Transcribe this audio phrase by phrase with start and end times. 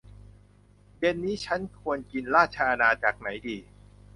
[0.99, 3.57] เย็นนี้ฉันควรกินราชอาณาจักรไหนดี